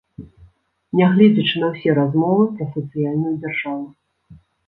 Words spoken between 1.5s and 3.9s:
на ўсе размовы пра сацыяльную дзяржаву.